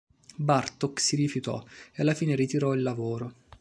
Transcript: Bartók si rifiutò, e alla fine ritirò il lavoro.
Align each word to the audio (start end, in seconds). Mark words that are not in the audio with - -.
Bartók 0.37 0.99
si 0.99 1.15
rifiutò, 1.15 1.63
e 1.93 2.01
alla 2.01 2.15
fine 2.15 2.33
ritirò 2.33 2.73
il 2.73 2.81
lavoro. 2.81 3.33